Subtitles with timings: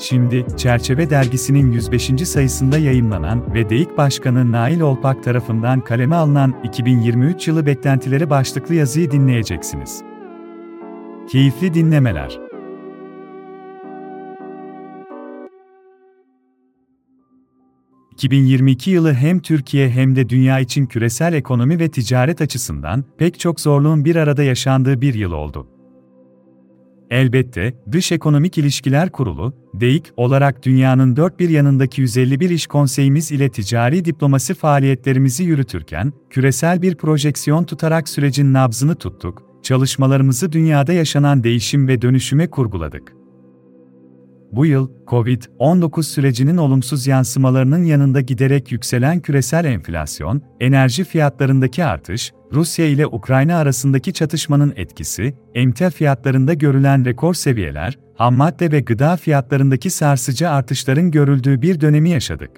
[0.00, 2.28] Şimdi, Çerçeve Dergisi'nin 105.
[2.28, 9.10] sayısında yayınlanan ve DEİK Başkanı Nail Olpak tarafından kaleme alınan 2023 yılı beklentileri başlıklı yazıyı
[9.10, 10.02] dinleyeceksiniz.
[11.32, 12.38] Keyifli dinlemeler.
[18.16, 23.60] ...2022 yılı hem Türkiye hem de dünya için küresel ekonomi ve ticaret açısından pek çok
[23.60, 25.79] zorluğun bir arada yaşandığı bir yıl oldu.
[27.10, 33.48] Elbette, Dış Ekonomik İlişkiler Kurulu, DEİK olarak dünyanın dört bir yanındaki 151 iş konseyimiz ile
[33.48, 41.88] ticari diplomasi faaliyetlerimizi yürütürken, küresel bir projeksiyon tutarak sürecin nabzını tuttuk, çalışmalarımızı dünyada yaşanan değişim
[41.88, 43.12] ve dönüşüme kurguladık.
[44.52, 52.86] Bu yıl, COVID-19 sürecinin olumsuz yansımalarının yanında giderek yükselen küresel enflasyon, enerji fiyatlarındaki artış, Rusya
[52.86, 60.50] ile Ukrayna arasındaki çatışmanın etkisi, emtia fiyatlarında görülen rekor seviyeler, hammadde ve gıda fiyatlarındaki sarsıcı
[60.50, 62.50] artışların görüldüğü bir dönemi yaşadık.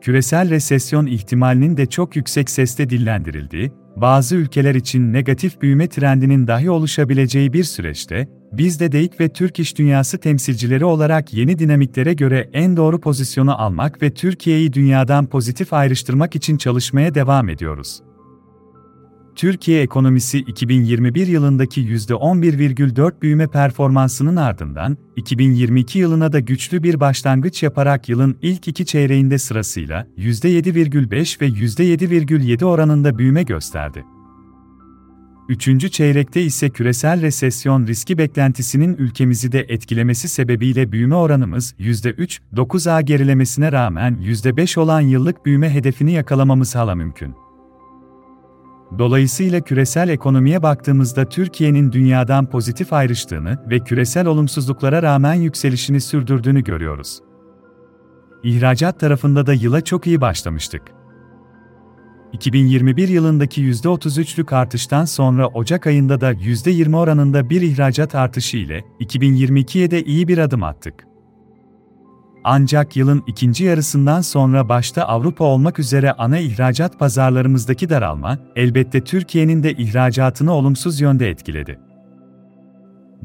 [0.00, 6.70] Küresel resesyon ihtimalinin de çok yüksek sesle dillendirildiği, bazı ülkeler için negatif büyüme trendinin dahi
[6.70, 12.50] oluşabileceği bir süreçte, biz de DEİK ve Türk iş dünyası temsilcileri olarak yeni dinamiklere göre
[12.52, 18.00] en doğru pozisyonu almak ve Türkiye'yi dünyadan pozitif ayrıştırmak için çalışmaya devam ediyoruz.
[19.42, 28.08] Türkiye ekonomisi 2021 yılındaki %11,4 büyüme performansının ardından, 2022 yılına da güçlü bir başlangıç yaparak
[28.08, 34.04] yılın ilk iki çeyreğinde sırasıyla %7,5 ve %7,7 oranında büyüme gösterdi.
[35.48, 43.72] Üçüncü çeyrekte ise küresel resesyon riski beklentisinin ülkemizi de etkilemesi sebebiyle büyüme oranımız %3.9A gerilemesine
[43.72, 47.41] rağmen %5 olan yıllık büyüme hedefini yakalamamız hala mümkün.
[48.98, 57.20] Dolayısıyla küresel ekonomiye baktığımızda Türkiye'nin dünyadan pozitif ayrıştığını ve küresel olumsuzluklara rağmen yükselişini sürdürdüğünü görüyoruz.
[58.42, 60.82] İhracat tarafında da yıla çok iyi başlamıştık.
[62.32, 69.90] 2021 yılındaki %33'lük artıştan sonra Ocak ayında da %20 oranında bir ihracat artışı ile 2022'ye
[69.90, 71.11] de iyi bir adım attık.
[72.44, 79.62] Ancak yılın ikinci yarısından sonra başta Avrupa olmak üzere ana ihracat pazarlarımızdaki daralma, elbette Türkiye'nin
[79.62, 81.78] de ihracatını olumsuz yönde etkiledi.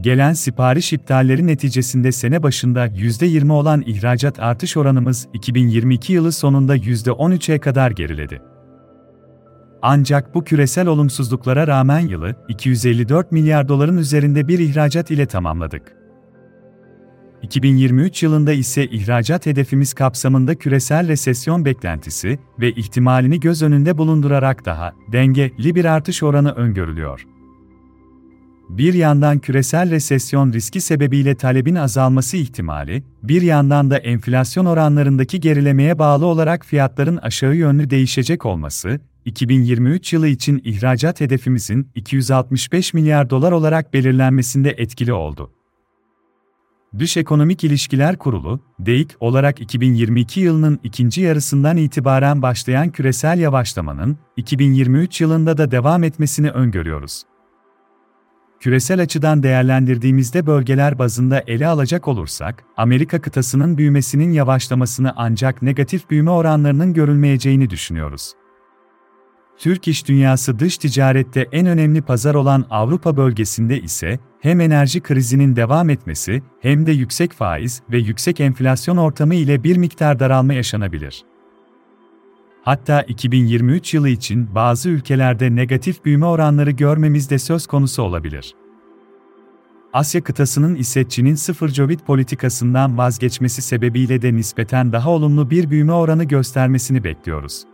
[0.00, 7.58] Gelen sipariş iptalleri neticesinde sene başında %20 olan ihracat artış oranımız 2022 yılı sonunda %13'e
[7.58, 8.42] kadar geriledi.
[9.82, 16.05] Ancak bu küresel olumsuzluklara rağmen yılı 254 milyar doların üzerinde bir ihracat ile tamamladık.
[17.46, 24.92] 2023 yılında ise ihracat hedefimiz kapsamında küresel resesyon beklentisi ve ihtimalini göz önünde bulundurarak daha
[25.12, 27.26] dengeli bir artış oranı öngörülüyor.
[28.68, 35.98] Bir yandan küresel resesyon riski sebebiyle talebin azalması ihtimali, bir yandan da enflasyon oranlarındaki gerilemeye
[35.98, 43.52] bağlı olarak fiyatların aşağı yönlü değişecek olması, 2023 yılı için ihracat hedefimizin 265 milyar dolar
[43.52, 45.50] olarak belirlenmesinde etkili oldu.
[46.98, 55.20] Dış Ekonomik İlişkiler Kurulu, DEİK olarak 2022 yılının ikinci yarısından itibaren başlayan küresel yavaşlamanın 2023
[55.20, 57.22] yılında da devam etmesini öngörüyoruz.
[58.60, 66.30] Küresel açıdan değerlendirdiğimizde bölgeler bazında ele alacak olursak, Amerika kıtasının büyümesinin yavaşlamasını ancak negatif büyüme
[66.30, 68.32] oranlarının görülmeyeceğini düşünüyoruz.
[69.58, 75.56] Türk iş dünyası dış ticarette en önemli pazar olan Avrupa bölgesinde ise hem enerji krizinin
[75.56, 81.24] devam etmesi hem de yüksek faiz ve yüksek enflasyon ortamı ile bir miktar daralma yaşanabilir.
[82.62, 88.54] Hatta 2023 yılı için bazı ülkelerde negatif büyüme oranları görmemiz de söz konusu olabilir.
[89.92, 95.92] Asya kıtasının ise Çin'in sıfır Covid politikasından vazgeçmesi sebebiyle de nispeten daha olumlu bir büyüme
[95.92, 97.64] oranı göstermesini bekliyoruz.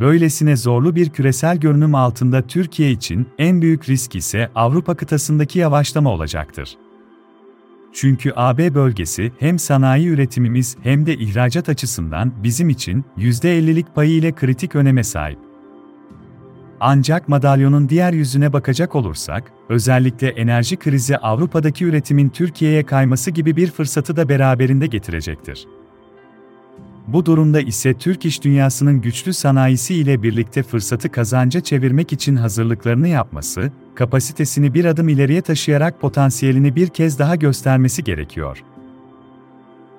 [0.00, 6.10] Böylesine zorlu bir küresel görünüm altında Türkiye için en büyük risk ise Avrupa kıtasındaki yavaşlama
[6.10, 6.76] olacaktır.
[7.92, 14.32] Çünkü AB bölgesi hem sanayi üretimimiz hem de ihracat açısından bizim için %50'lik payı ile
[14.32, 15.38] kritik öneme sahip.
[16.80, 23.70] Ancak madalyonun diğer yüzüne bakacak olursak, özellikle enerji krizi Avrupa'daki üretimin Türkiye'ye kayması gibi bir
[23.70, 25.66] fırsatı da beraberinde getirecektir.
[27.06, 33.08] Bu durumda ise Türk iş dünyasının güçlü sanayisi ile birlikte fırsatı kazanca çevirmek için hazırlıklarını
[33.08, 38.62] yapması, kapasitesini bir adım ileriye taşıyarak potansiyelini bir kez daha göstermesi gerekiyor.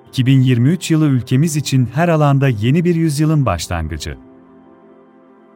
[0.08, 4.27] 2023 yılı ülkemiz için her alanda yeni bir yüzyılın başlangıcı.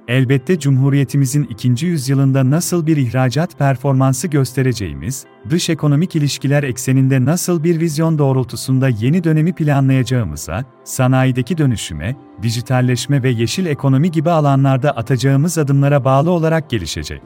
[0.08, 7.80] Elbette Cumhuriyetimizin ikinci yüzyılında nasıl bir ihracat performansı göstereceğimiz, dış ekonomik ilişkiler ekseninde nasıl bir
[7.80, 16.04] vizyon doğrultusunda yeni dönemi planlayacağımıza, sanayideki dönüşüme, dijitalleşme ve yeşil ekonomi gibi alanlarda atacağımız adımlara
[16.04, 17.22] bağlı olarak gelişecek.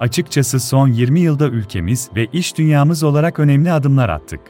[0.00, 4.40] Açıkçası son 20 yılda ülkemiz ve iş dünyamız olarak önemli adımlar attık.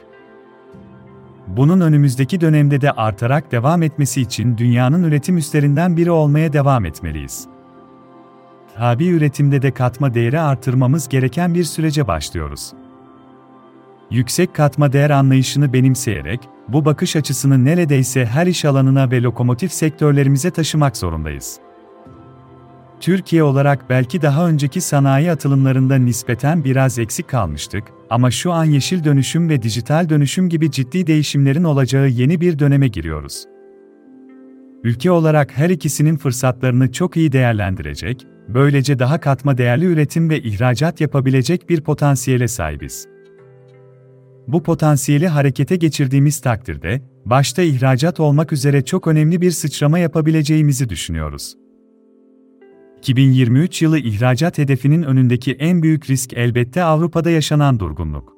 [1.47, 7.47] Bunun önümüzdeki dönemde de artarak devam etmesi için dünyanın üretim üstlerinden biri olmaya devam etmeliyiz.
[8.77, 12.73] Tabi üretimde de katma değeri artırmamız gereken bir sürece başlıyoruz.
[14.11, 20.51] Yüksek katma değer anlayışını benimseyerek, bu bakış açısını neredeyse her iş alanına ve lokomotif sektörlerimize
[20.51, 21.59] taşımak zorundayız.
[22.99, 29.03] Türkiye olarak belki daha önceki sanayi atılımlarında nispeten biraz eksik kalmıştık ama şu an yeşil
[29.03, 33.45] dönüşüm ve dijital dönüşüm gibi ciddi değişimlerin olacağı yeni bir döneme giriyoruz.
[34.83, 41.01] Ülke olarak her ikisinin fırsatlarını çok iyi değerlendirecek, böylece daha katma değerli üretim ve ihracat
[41.01, 43.07] yapabilecek bir potansiyele sahibiz.
[44.47, 51.64] Bu potansiyeli harekete geçirdiğimiz takdirde, başta ihracat olmak üzere çok önemli bir sıçrama yapabileceğimizi düşünüyoruz.
[53.05, 58.33] 2023 yılı ihracat hedefinin önündeki en büyük risk elbette Avrupa'da yaşanan durgunluk.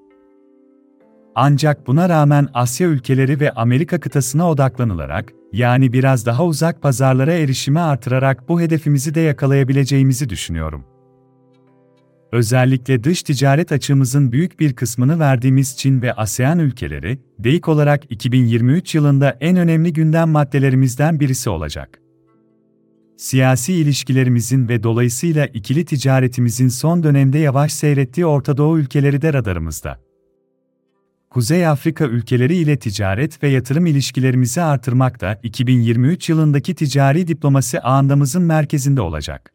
[1.36, 7.80] Ancak buna rağmen Asya ülkeleri ve Amerika kıtasına odaklanılarak, yani biraz daha uzak pazarlara erişimi
[7.80, 10.86] artırarak bu hedefimizi de yakalayabileceğimizi düşünüyorum.
[12.32, 18.96] Özellikle dış ticaret açığımızın büyük bir kısmını verdiğimiz Çin ve ASEAN ülkeleri, DEİK olarak 2023
[18.96, 22.00] yılında en önemli gündem maddelerimizden birisi olacak
[23.18, 30.00] siyasi ilişkilerimizin ve dolayısıyla ikili ticaretimizin son dönemde yavaş seyrettiği Orta Doğu ülkeleri de radarımızda.
[31.30, 38.44] Kuzey Afrika ülkeleri ile ticaret ve yatırım ilişkilerimizi artırmak da 2023 yılındaki ticari diplomasi ağındamızın
[38.44, 39.54] merkezinde olacak.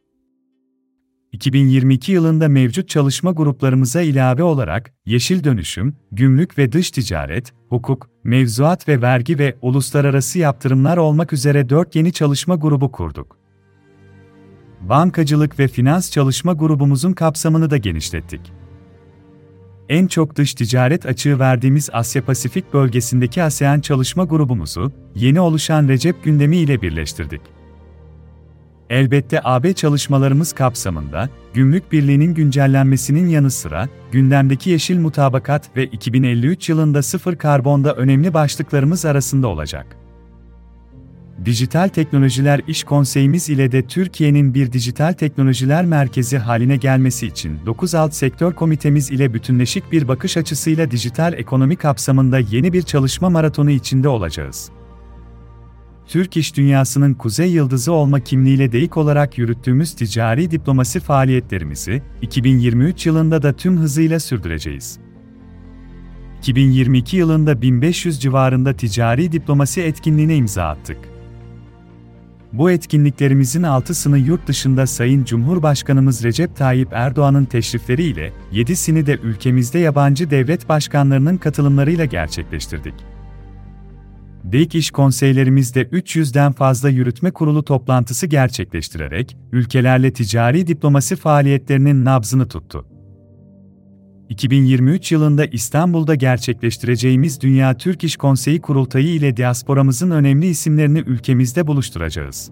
[1.32, 8.88] 2022 yılında mevcut çalışma gruplarımıza ilave olarak yeşil dönüşüm, gümrük ve dış ticaret, hukuk, mevzuat
[8.88, 13.41] ve vergi ve uluslararası yaptırımlar olmak üzere 4 yeni çalışma grubu kurduk
[14.88, 18.40] bankacılık ve finans çalışma grubumuzun kapsamını da genişlettik.
[19.88, 26.56] En çok dış ticaret açığı verdiğimiz Asya-Pasifik bölgesindeki ASEAN çalışma grubumuzu, yeni oluşan Recep gündemi
[26.56, 27.40] ile birleştirdik.
[28.90, 37.02] Elbette AB çalışmalarımız kapsamında, Gümrük Birliği'nin güncellenmesinin yanı sıra, gündemdeki yeşil mutabakat ve 2053 yılında
[37.02, 40.01] sıfır karbonda önemli başlıklarımız arasında olacak.
[41.44, 47.94] Dijital Teknolojiler İş Konseyimiz ile de Türkiye'nin bir dijital teknolojiler merkezi haline gelmesi için 9
[47.94, 53.70] alt sektör komitemiz ile bütünleşik bir bakış açısıyla dijital ekonomi kapsamında yeni bir çalışma maratonu
[53.70, 54.70] içinde olacağız.
[56.06, 63.42] Türk iş dünyasının kuzey yıldızı olma kimliğiyle deyik olarak yürüttüğümüz ticari diplomasi faaliyetlerimizi 2023 yılında
[63.42, 64.98] da tüm hızıyla sürdüreceğiz.
[66.38, 71.11] 2022 yılında 1500 civarında ticari diplomasi etkinliğine imza attık.
[72.52, 80.30] Bu etkinliklerimizin altısını yurt dışında Sayın Cumhurbaşkanımız Recep Tayyip Erdoğan'ın teşrifleriyle, yedisini de ülkemizde yabancı
[80.30, 82.94] devlet başkanlarının katılımlarıyla gerçekleştirdik.
[84.52, 92.91] DİK iş konseylerimizde 300'den fazla yürütme kurulu toplantısı gerçekleştirerek, ülkelerle ticari diplomasi faaliyetlerinin nabzını tuttu.
[94.32, 102.50] 2023 yılında İstanbul'da gerçekleştireceğimiz Dünya Türk İş Konseyi Kurultayı ile diasporamızın önemli isimlerini ülkemizde buluşturacağız.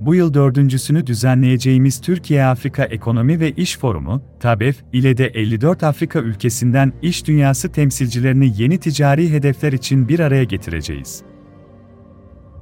[0.00, 6.92] Bu yıl dördüncüsünü düzenleyeceğimiz Türkiye-Afrika Ekonomi ve İş Forumu, TABEF, ile de 54 Afrika ülkesinden
[7.02, 11.22] iş dünyası temsilcilerini yeni ticari hedefler için bir araya getireceğiz.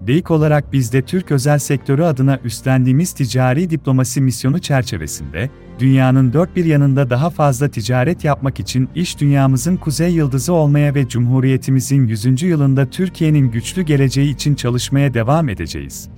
[0.07, 6.57] DEİK olarak biz de Türk özel sektörü adına üstlendiğimiz ticari diplomasi misyonu çerçevesinde, dünyanın dört
[6.57, 12.43] bir yanında daha fazla ticaret yapmak için iş dünyamızın kuzey yıldızı olmaya ve Cumhuriyetimizin 100.
[12.43, 16.09] yılında Türkiye'nin güçlü geleceği için çalışmaya devam edeceğiz.